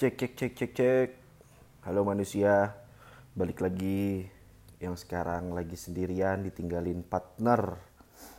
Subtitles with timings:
[0.00, 1.08] Cek cek cek cek cek.
[1.84, 2.72] Halo manusia,
[3.36, 4.24] balik lagi
[4.80, 7.76] yang sekarang lagi sendirian ditinggalin partner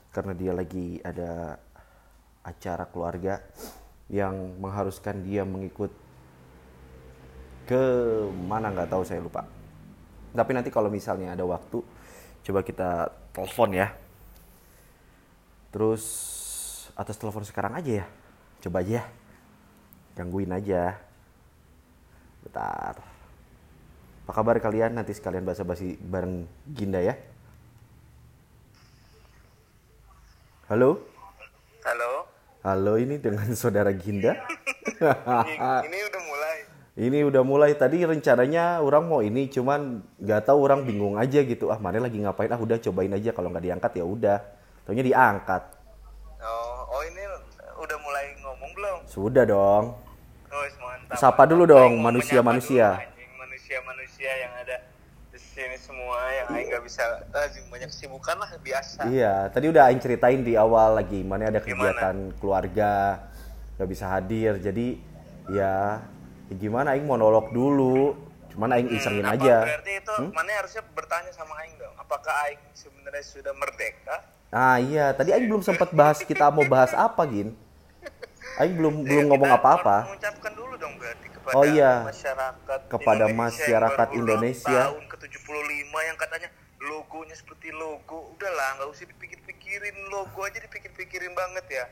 [0.09, 1.61] karena dia lagi ada
[2.41, 3.45] acara keluarga
[4.09, 5.93] yang mengharuskan dia mengikut
[7.69, 7.83] ke
[8.41, 9.45] mana nggak tahu saya lupa.
[10.33, 11.77] Tapi nanti kalau misalnya ada waktu,
[12.41, 13.93] coba kita telepon ya.
[15.69, 16.03] Terus
[16.97, 18.05] atas telepon sekarang aja ya,
[18.65, 19.03] coba aja ya.
[20.17, 21.10] Gangguin aja.
[22.41, 22.97] Bentar.
[24.25, 24.97] Apa kabar kalian?
[24.97, 27.17] Nanti sekalian basa-basi bareng Ginda ya.
[30.71, 31.03] Halo?
[31.83, 32.11] Halo,
[32.61, 34.37] Halo ini dengan saudara Ginda.
[35.01, 36.55] ini, ini udah mulai.
[36.95, 41.73] ini udah mulai tadi rencananya orang mau ini cuman nggak tahu orang bingung aja gitu.
[41.73, 42.53] Ah mana lagi ngapain?
[42.53, 44.39] Ah udah cobain aja kalau nggak diangkat ya udah.
[44.85, 45.63] Taunya diangkat.
[46.39, 47.23] Oh, oh ini
[47.81, 48.97] udah mulai ngomong belum?
[49.09, 50.10] Sudah dong.
[50.51, 51.15] Oh, mantap.
[51.15, 52.99] Sapa dulu dong, manusia-manusia.
[53.39, 54.83] Manusia-manusia yang ada
[55.31, 59.07] di sini semua yang Aing nggak bisa, anjing banyak kesibukan lah biasa.
[59.07, 61.95] Iya, tadi udah Aing ceritain di awal lagi mana ada Gimana?
[61.95, 62.91] kegiatan keluarga
[63.79, 64.59] nggak bisa hadir.
[64.59, 64.99] Jadi
[65.47, 66.03] ya,
[66.51, 68.19] ya gimana Aing monolog dulu.
[68.51, 69.55] Cuman Aing isengin Apa aja.
[69.63, 71.95] Berarti itu mana harusnya bertanya sama Aing dong.
[71.95, 74.15] Apakah Aing sebenarnya sudah merdeka?
[74.51, 77.55] Ah iya, tadi Aing belum sempat bahas kita mau bahas apa, Gin.
[78.59, 79.95] Aing belum belum Ya, ngomong kita apa-apa.
[80.07, 81.93] Mengucapkan dulu dong berarti kepada Oh, iya.
[82.03, 84.79] masyarakat Kepada Indonesia masyarakat yang Indonesia.
[84.87, 86.49] tahun ke-75 yang katanya
[86.81, 88.17] logonya seperti logo.
[88.33, 91.85] Udahlah, nggak usah dipikir-pikirin logo aja dipikir-pikirin banget ya.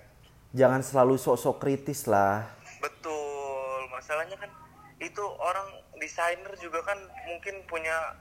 [0.52, 2.50] Jangan selalu sok-sok kritis lah.
[2.80, 3.88] Betul.
[3.90, 4.50] Masalahnya kan
[5.00, 8.18] itu orang desainer juga kan mungkin punya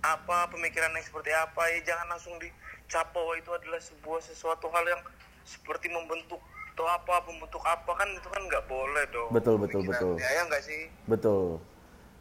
[0.00, 4.82] apa pemikiran yang seperti apa ya jangan langsung dicap bahwa itu adalah sebuah sesuatu hal
[4.88, 5.02] yang
[5.44, 6.40] seperti membentuk
[6.80, 10.16] atau apa membentuk apa kan itu kan nggak boleh dong Betul, betul, betul.
[10.16, 11.60] ya nggak sih Betul.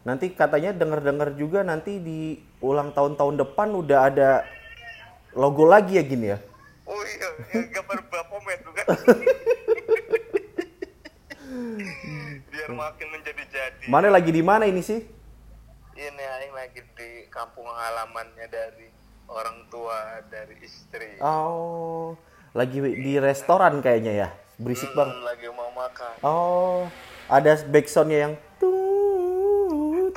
[0.03, 4.29] Nanti katanya denger-dengar juga nanti di ulang tahun-tahun depan udah ada
[5.31, 6.37] logo lagi ya, Gin ya?
[6.83, 8.85] oh iya ya, gambar Baphomet tuh kan
[12.49, 14.99] biar makin menjadi jadi Mana lagi di mana ini sih?
[15.95, 18.87] ini Aing lagi di kampung halamannya dari
[19.27, 22.15] orang tua dari istri Oh,
[22.55, 24.29] lagi di restoran kayaknya ya.
[24.59, 25.15] Berisik banget.
[25.15, 26.79] Hmm, lagi mau makan Oh,
[27.25, 30.11] ada backsoundnya yang tut.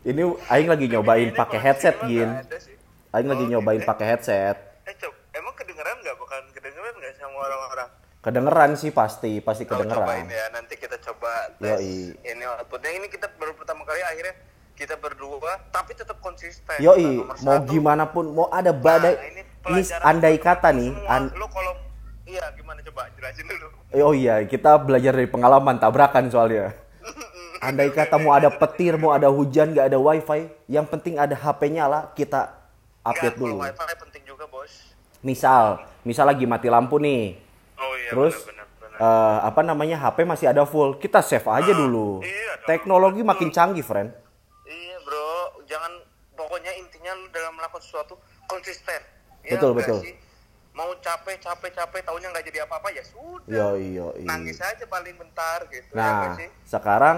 [0.00, 2.30] Ini Aing lagi nyobain pakai headset, Gin.
[3.12, 4.56] Aing lagi nyobain pakai headset.
[4.82, 9.76] eh coba emang kedengeran nggak bukan kedengeran nggak sama orang-orang Kedengeran sih pasti, pasti Oh,
[9.76, 10.24] cobain kedengeran.
[10.26, 12.16] ya nanti kita coba tes Yoi.
[12.18, 14.34] ini outputnya ini kita baru pertama kali akhirnya
[14.72, 19.14] kita berdua tapi tetap konsisten Yoi, mau satu, gimana pun, mau ada badai.
[19.14, 21.10] Nah, ini pelajaran andai kata nih, semua.
[21.10, 21.72] an- lu kalau
[22.24, 26.70] iya gimana coba jelasin dulu Eh, Oh iya, kita belajar dari pengalaman tabrakan soalnya.
[27.60, 31.68] Andai kata mau ada petir, mau ada hujan, nggak ada wifi, yang penting ada HP
[31.68, 32.54] nyala, kita
[33.02, 33.56] update kalau dulu.
[33.60, 37.36] wifi penting juga bos Misal, misal lagi mati lampu nih,
[37.76, 38.98] oh iya terus benar, benar, benar.
[39.04, 42.22] eh, apa namanya HP masih ada full, kita save aja dulu.
[42.22, 42.56] iya.
[42.64, 44.08] Teknologi makin canggih, friend.
[44.62, 45.28] Iya bro,
[45.66, 45.92] jangan
[46.32, 48.16] pokoknya intinya lu dalam melakukan sesuatu
[48.46, 49.02] konsisten.
[49.50, 50.00] Betul, nggak betul.
[50.00, 50.14] sih?
[50.70, 53.74] Mau capek capek capek tahunya nggak jadi apa-apa ya sudah.
[53.74, 54.22] Yoi, yoi.
[54.24, 55.90] Nangis aja paling bentar gitu.
[55.90, 56.48] ya Nah, sih?
[56.64, 57.16] sekarang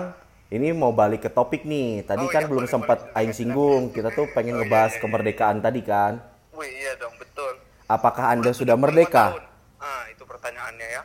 [0.49, 2.03] ini mau balik ke topik nih.
[2.03, 3.17] Tadi Oh, kan iya, belum boleh, sempat boleh.
[3.17, 3.83] aing singgung.
[3.89, 5.03] Kita tuh pengen Oh, iya, ngebahas iya, iya.
[5.03, 6.13] kemerdekaan tadi kan.
[6.53, 7.53] Wih iya dong betul.
[7.87, 9.25] Apakah Anda sudah 75 merdeka?
[9.31, 9.45] tahun.
[9.79, 11.03] Ah itu pertanyaannya ya.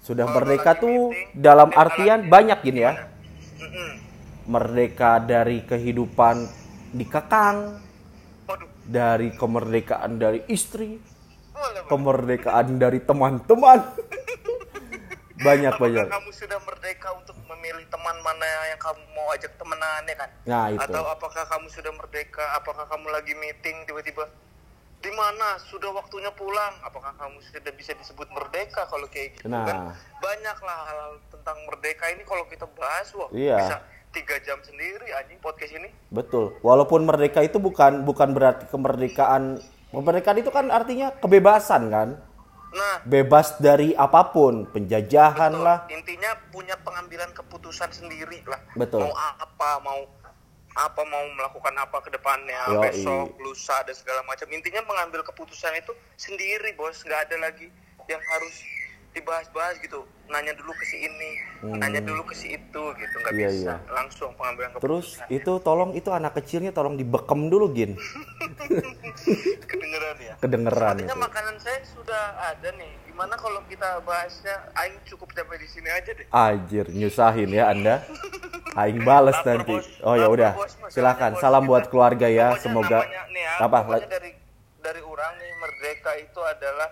[0.00, 2.92] Sudah Kalau merdeka tuh meeting, dalam merdeka artian banyak gini ya.
[3.56, 3.90] Mm-mm.
[4.44, 6.44] Merdeka dari kehidupan
[6.92, 7.80] dikekang,
[8.84, 11.00] dari kemerdekaan dari istri,
[11.86, 13.80] kemerdekaan dari teman-teman.
[15.36, 16.06] banyak banyak.
[16.06, 20.30] Apakah kamu sudah merdeka untuk memilih teman mana yang kamu mau ajak temenan ya kan?
[20.44, 20.80] Nah, itu.
[20.80, 22.44] Atau apakah kamu sudah merdeka?
[22.54, 24.24] Apakah kamu lagi meeting tiba-tiba
[25.00, 26.72] di mana sudah waktunya pulang?
[26.80, 29.66] Apakah kamu sudah bisa disebut merdeka kalau kayak gitu Nah.
[29.66, 29.76] kan?
[30.18, 33.58] Banyaklah hal tentang merdeka ini kalau kita bahas wah Iya.
[33.58, 33.76] bisa
[34.14, 35.90] tiga jam sendiri anjing podcast ini.
[36.14, 36.54] Betul.
[36.62, 39.58] Walaupun merdeka itu bukan bukan berarti kemerdekaan.
[39.90, 42.08] Kemerdekaan itu kan artinya kebebasan kan?
[42.74, 45.62] Nah, Bebas dari apa pun, penjajahan betul.
[45.62, 45.78] lah.
[45.94, 48.58] intinya punya pengambilan keputusan sendiri lah.
[48.74, 49.06] Betul.
[49.06, 50.02] Mau apa, mau
[50.74, 52.82] apa mau melakukan apa ke depannya Yoi.
[52.82, 57.70] besok lusa dan segala macam intinya mengambil keputusan itu sendiri bos nggak ada lagi
[58.10, 58.54] yang harus
[59.14, 61.30] dibahas-bahas gitu nanya dulu ke si ini
[61.72, 63.38] nanya dulu ke si itu gitu nggak Hmm.
[63.38, 63.74] Iya, bisa iya.
[63.88, 67.94] langsung pengambilan Terus keputusan itu tolong itu anak kecilnya tolong dibekem dulu gin.
[69.64, 75.30] kedengeran ya Kedengeran Artinya makanan saya sudah ada nih gimana kalau kita bahasnya aing cukup
[75.30, 78.02] sampai di sini aja deh Anjir, nyusahin ya Anda.
[78.74, 79.70] Aing bales Lapar, nanti.
[79.72, 79.86] Bos.
[80.02, 80.58] Oh ya udah.
[80.90, 81.38] Silakan.
[81.38, 82.50] Salam kita- buat keluarga ya.
[82.50, 83.78] pokoknya Semoga namanya nih ya, apa?
[84.04, 84.30] dari
[84.80, 86.88] dari orang nih merdeka itu adalah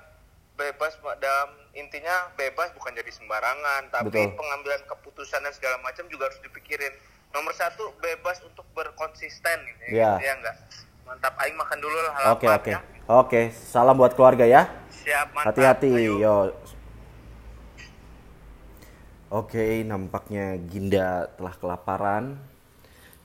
[0.54, 1.50] bebas dalam
[1.82, 4.38] intinya bebas bukan jadi sembarangan tapi Betul.
[4.38, 6.94] pengambilan keputusan dan segala macam juga harus dipikirin
[7.30, 10.16] nomor satu bebas untuk berkonsisten ini Ya.
[10.22, 10.56] ya enggak
[11.02, 12.70] mantap aing makan dulu lah Oke, oke.
[12.70, 12.80] ya.
[13.10, 14.70] Oke, salam buat keluarga ya.
[14.88, 15.90] siap mantap Hati-hati,
[16.22, 16.54] yo.
[19.32, 22.36] Oke, nampaknya Ginda telah kelaparan.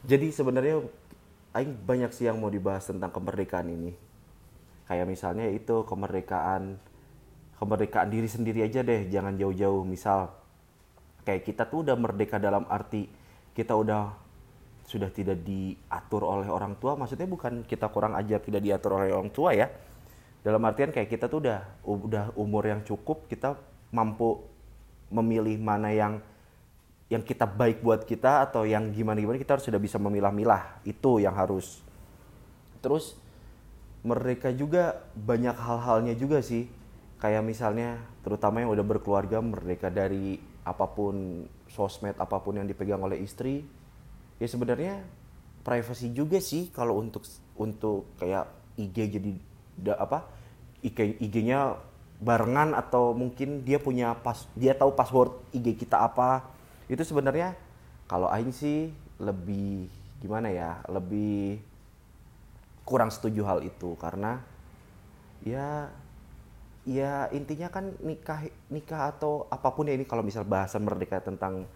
[0.07, 0.81] Jadi sebenarnya
[1.51, 3.92] aing banyak sih yang mau dibahas tentang kemerdekaan ini.
[4.88, 6.80] Kayak misalnya itu kemerdekaan
[7.57, 9.83] kemerdekaan diri sendiri aja deh, jangan jauh-jauh.
[9.83, 10.30] Misal
[11.25, 13.09] kayak kita tuh udah merdeka dalam arti
[13.51, 14.13] kita udah
[14.88, 16.95] sudah tidak diatur oleh orang tua.
[16.95, 19.68] Maksudnya bukan kita kurang ajar tidak diatur oleh orang tua ya.
[20.45, 23.59] Dalam artian kayak kita tuh udah udah umur yang cukup kita
[23.92, 24.39] mampu
[25.12, 26.24] memilih mana yang
[27.12, 30.80] yang kita baik buat kita atau yang gimana gimana kita harus sudah bisa memilah-milah.
[30.88, 31.83] Itu yang harus.
[32.80, 33.19] Terus
[34.07, 36.71] mereka juga banyak hal-halnya juga sih
[37.17, 40.37] kayak misalnya terutama yang udah berkeluarga merdeka dari
[40.67, 43.65] apa pun sosmed apa pun yang dipegang oleh istri
[44.37, 45.01] ya sebenarnya
[45.65, 47.25] privacy juga sih kalau untuk
[47.57, 48.45] untuk kayak
[48.77, 49.31] IG jadi
[49.77, 50.29] da- apa
[50.85, 51.75] IG IG-nya
[52.17, 56.45] barengan atau mungkin dia punya pas dia tahu password IG kita apa.
[56.89, 57.53] Itu sebenarnya
[58.09, 58.89] kalau Aing sih
[59.21, 59.89] lebih
[60.21, 61.61] gimana ya lebih
[62.87, 64.41] kurang setuju hal itu karena
[65.45, 65.91] ya
[66.87, 71.67] ya intinya kan nikah nikah atau apa pun ya ini kalau misal bahasa merdeka tentang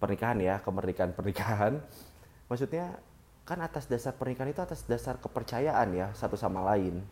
[0.00, 1.84] pernikahan ya kemerdekaan pernikahan.
[2.48, 2.96] Maksudnya
[3.44, 7.04] kan atas dasar pernikahan itu atas dasar kepercayaan ya satu sama lain.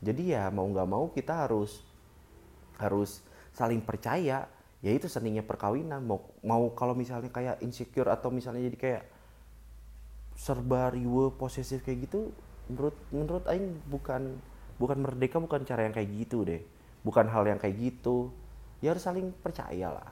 [0.00, 1.84] Jadi ya mau nggak mau kita harus
[2.80, 3.20] harus
[3.52, 4.48] saling percaya.
[4.84, 6.00] Ya itu seninya perkawinan.
[6.04, 9.04] Mau mau kalau misalnya kayak insecure atau misalnya jadi kayak
[10.36, 12.34] serba riwe posesif kayak gitu
[12.68, 14.40] menurut menurut aing bukan
[14.80, 16.73] bukan merdeka bukan cara yang kayak gitu deh
[17.04, 18.32] bukan hal yang kayak gitu.
[18.80, 20.10] Ya harus saling percaya lah.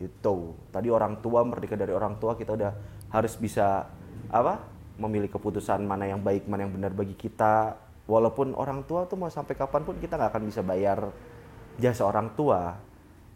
[0.00, 2.72] Itu tadi orang tua merdeka dari orang tua kita udah
[3.14, 3.86] harus bisa
[4.32, 4.64] apa
[4.98, 7.78] memilih keputusan mana yang baik mana yang benar bagi kita.
[8.04, 11.12] Walaupun orang tua tuh mau sampai kapan pun kita nggak akan bisa bayar
[11.78, 12.76] jasa orang tua.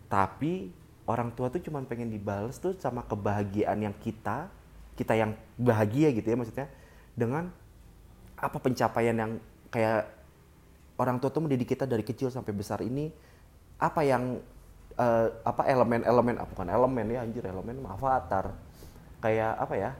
[0.08, 0.72] Tapi
[1.08, 4.48] orang tua tuh cuma pengen dibales tuh sama kebahagiaan yang kita
[4.98, 6.66] kita yang bahagia gitu ya maksudnya
[7.14, 7.54] dengan
[8.34, 9.32] apa pencapaian yang
[9.70, 10.10] kayak
[10.98, 13.08] orang tua tuh mendidik kita dari kecil sampai besar ini
[13.78, 14.42] apa yang
[14.98, 18.52] eh, apa elemen-elemen ah, bukan elemen ya anjir elemen avatar.
[19.18, 19.90] Kayak apa ya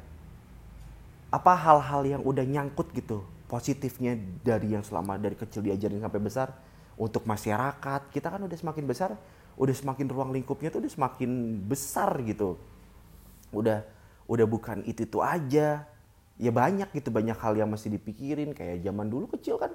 [1.29, 6.49] apa hal-hal yang udah nyangkut gitu positifnya dari yang selama dari kecil diajarin sampai besar
[6.99, 8.11] untuk masyarakat.
[8.11, 9.11] Kita kan udah semakin besar
[9.59, 12.59] udah semakin ruang lingkupnya tuh udah semakin besar gitu.
[13.55, 13.83] Udah
[14.27, 15.87] udah bukan itu itu aja.
[16.39, 18.55] Ya banyak gitu banyak hal yang masih dipikirin.
[18.55, 19.75] Kayak zaman dulu kecil kan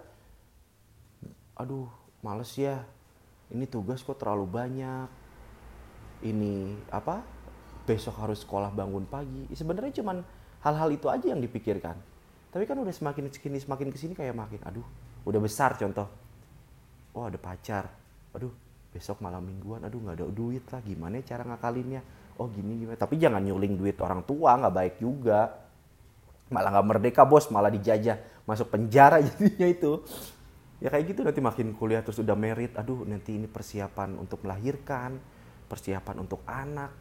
[1.63, 1.87] aduh
[2.19, 2.83] males ya.
[3.47, 5.07] Ini tugas kok terlalu banyak.
[6.23, 7.23] Ini apa
[7.83, 9.47] besok harus sekolah bangun pagi.
[9.51, 10.23] Ya, sebenarnya cuman
[10.63, 11.95] hal-hal itu aja yang dipikirkan.
[12.51, 14.85] Tapi kan udah semakin ke sini semakin ke sini kayak makin aduh
[15.27, 16.07] udah besar contoh.
[17.15, 17.91] Oh ada pacar.
[18.35, 18.51] Aduh
[18.93, 20.81] besok malam mingguan aduh nggak ada duit lah.
[20.83, 22.01] Gimana ya cara ngakalinnya?
[22.39, 22.97] Oh gini gimana?
[22.99, 25.51] Tapi jangan nyuling duit orang tua nggak baik juga.
[26.51, 28.47] Malah nggak merdeka bos malah dijajah.
[28.47, 30.03] Masuk penjara jadinya itu
[30.83, 35.15] ya kayak gitu nanti makin kuliah terus udah merit aduh nanti ini persiapan untuk melahirkan
[35.73, 36.93] persiapan untuk anak.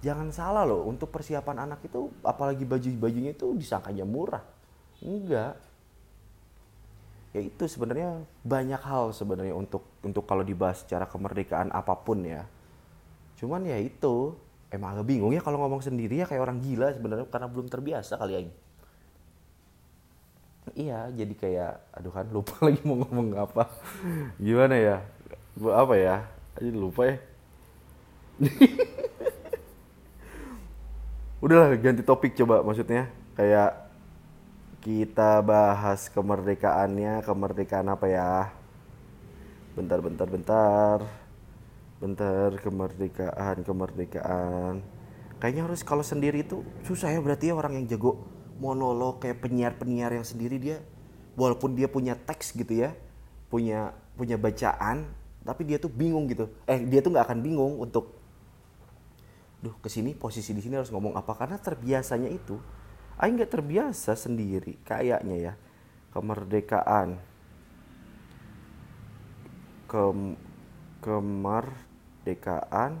[0.00, 4.44] Jangan salah loh untuk persiapan anak itu apalagi baju bajunya itu disangkanya murah.
[5.02, 5.58] Enggak.
[7.34, 12.48] Ya itu sebenarnya banyak hal sebenarnya untuk untuk kalau dibahas secara kemerdekaan apa pun ya.
[13.36, 14.34] Cuman ya itu
[14.72, 18.16] emang agak bingung ya kalau ngomong sendiri ya kayak orang gila sebenarnya karena belum terbiasa
[18.16, 18.40] kali ya
[20.76, 23.64] iya jadi kayak aduh kan lupa lagi mau ngomong apa.
[24.40, 24.96] Gimana ya?
[25.56, 26.16] Bu- apa ya?
[26.56, 27.16] Aja lupa ya.
[31.44, 33.08] Udahlah ganti topik coba maksudnya.
[33.36, 33.88] Kayak
[34.80, 38.30] kita bahas kemerdekaannya kemerdekaan apa ya?
[39.76, 40.98] Bentar bentar bentar.
[42.00, 44.74] Bentar kemerdekaan kemerdekaan.
[45.40, 48.20] Kayaknya harus kalau sendiri itu susah ya berarti ya orang yang jago
[48.60, 50.78] monolog kayak penyiar penyiar yang sendiri dia
[51.34, 52.92] walaupun dia punya teks gitu ya
[53.48, 55.08] punya punya bacaan
[55.40, 56.52] tapi dia tuh bingung gitu.
[56.68, 58.20] Eh dia tuh nggak akan bingung untuk
[59.60, 61.32] duh ke sini posisi di sini harus ngomong apa?
[61.32, 62.60] Karena terbiasanya itu
[63.20, 65.52] Aing nggak terbiasa sendiri kayaknya ya
[66.16, 67.20] kemerdekaan.
[69.84, 70.12] Ke
[71.04, 72.96] kemerdekaan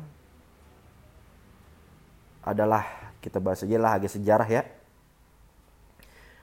[2.44, 2.84] adalah
[3.24, 4.64] kita bahas aja lah agak sejarah ya.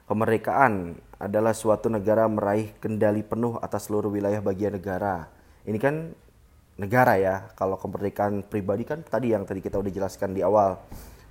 [0.07, 5.27] Kemerdekaan adalah suatu negara meraih kendali penuh atas seluruh wilayah bagian negara.
[5.67, 6.15] Ini kan
[6.79, 7.51] negara ya.
[7.59, 10.79] Kalau kemerdekaan pribadi kan tadi yang tadi kita udah jelaskan di awal.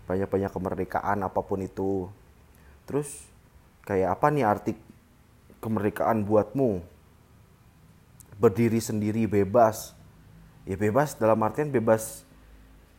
[0.05, 2.13] Banyak-banyak kemerdekaan apa pun itu.
[2.85, 3.25] Terus
[3.89, 4.73] kayak apa nih arti
[5.65, 6.85] kemerdekaan buatmu?
[8.37, 9.97] Berdiri sendiri bebas.
[10.69, 12.29] Ya bebas dalam artian bebas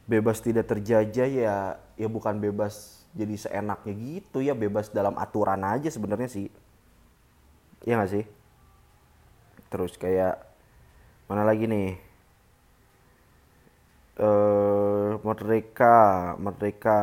[0.10, 5.90] bebas tidak terjajah ya ya bukan bebas jadi seenaknya gitu ya bebas dalam aturan aja
[5.90, 6.48] sebenarnya sih.
[7.84, 8.26] Ya nggak sih?
[9.74, 10.38] Terus kayak
[11.26, 11.98] mana lagi nih?
[14.18, 15.98] Eh merdeka
[16.38, 17.00] merdeka.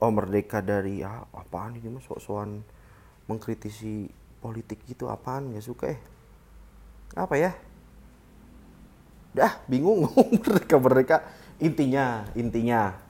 [0.00, 2.04] Oh merdeka dari ah, apaan ini mas?
[2.08, 2.64] Sok-sokan
[3.28, 4.08] mengkritisi
[4.40, 5.52] politik gitu apaan?
[5.52, 6.00] Nggak suka eh?
[7.16, 7.52] Apa ya?
[9.36, 10.08] Dah bingung.
[10.42, 11.16] Merdeka merdeka.
[11.60, 13.09] Intinya intinya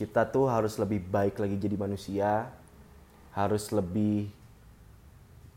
[0.00, 2.48] kita tuh harus lebih baik lagi jadi manusia
[3.36, 4.32] harus lebih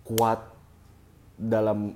[0.03, 0.43] kuat
[1.39, 1.95] dalam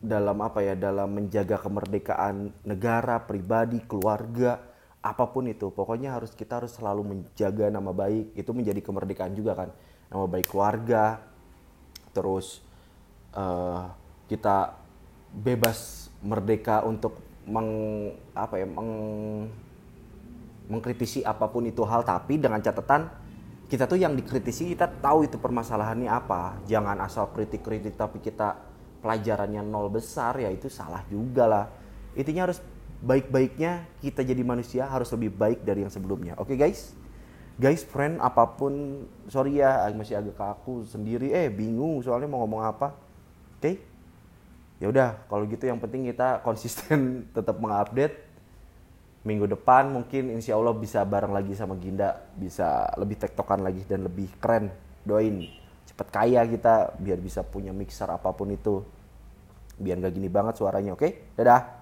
[0.00, 4.62] dalam apa ya dalam menjaga kemerdekaan negara pribadi keluarga
[5.02, 5.68] apa pun itu.
[5.74, 8.32] Pokoknya harus kita harus selalu menjaga nama baik.
[8.38, 9.68] Itu menjadi kemerdekaan juga kan.
[10.08, 11.20] Nama baik keluarga
[12.10, 12.58] terus
[13.38, 13.86] uh,
[14.26, 14.74] kita
[15.30, 17.70] bebas merdeka untuk meng
[18.34, 18.90] apa ya meng,
[20.70, 23.10] mengkritisi apa pun itu hal tapi dengan catatan
[23.70, 26.58] kita tuh yang dikritisi kita tahu itu permasalahannya apa.
[26.66, 28.58] Jangan asal kritik-kritik tapi kita
[28.98, 31.66] pelajarannya nol besar ya itu salah juga lah.
[32.18, 32.58] Intinya harus
[32.98, 36.34] baik-baiknya kita jadi manusia harus lebih baik dari yang sebelumnya.
[36.42, 36.98] Oke okay, guys?
[37.62, 41.30] Guys friend apa pun sorry ya masih agak kaku sendiri.
[41.30, 42.90] Eh bingung soalnya mau ngomong apa.
[42.90, 43.62] Oke?
[43.62, 43.74] Okay?
[44.80, 46.98] ya udah kalau gitu yang penting kita konsisten
[47.36, 48.29] tetap mengupdate
[49.20, 54.04] minggu depan mungkin insya Allah bisa bareng lagi sama Ginda bisa lebih tektokan lagi dan
[54.04, 54.72] lebih keren.
[55.04, 55.48] Doain
[55.88, 58.84] cepet kaya kita biar bisa punya mixer apa pun itu.
[59.80, 61.36] Biar gak gini banget suaranya oke?
[61.36, 61.79] Dadah